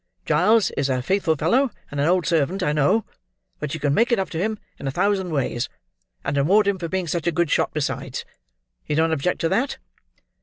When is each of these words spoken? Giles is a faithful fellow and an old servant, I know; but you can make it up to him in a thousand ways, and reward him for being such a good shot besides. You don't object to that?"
Giles 0.25 0.71
is 0.71 0.89
a 0.89 1.03
faithful 1.03 1.35
fellow 1.35 1.69
and 1.91 1.99
an 1.99 2.07
old 2.07 2.25
servant, 2.25 2.63
I 2.63 2.73
know; 2.73 3.05
but 3.59 3.75
you 3.75 3.79
can 3.79 3.93
make 3.93 4.11
it 4.11 4.17
up 4.17 4.31
to 4.31 4.39
him 4.39 4.57
in 4.79 4.87
a 4.87 4.91
thousand 4.91 5.29
ways, 5.29 5.69
and 6.23 6.35
reward 6.35 6.65
him 6.67 6.79
for 6.79 6.87
being 6.87 7.05
such 7.05 7.27
a 7.27 7.31
good 7.31 7.51
shot 7.51 7.71
besides. 7.71 8.25
You 8.87 8.95
don't 8.95 9.11
object 9.13 9.39
to 9.41 9.49
that?" 9.49 9.77